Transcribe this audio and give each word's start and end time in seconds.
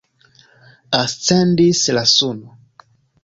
Ascendis 0.99 1.83
la 1.99 2.05
suno. 2.13 2.57